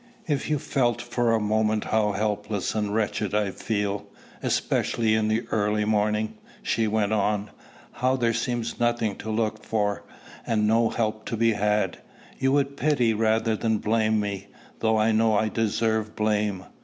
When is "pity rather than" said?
12.77-13.77